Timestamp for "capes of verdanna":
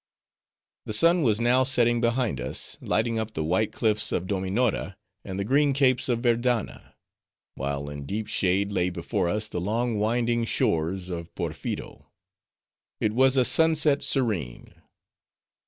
5.73-6.95